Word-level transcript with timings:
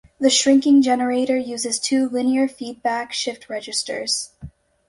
The 0.19 0.31
shrinking 0.31 0.81
generator 0.81 1.37
uses 1.37 1.77
two 1.77 2.09
linear 2.09 2.47
feedback 2.47 3.13
shift 3.13 3.51
registers. 3.51 4.31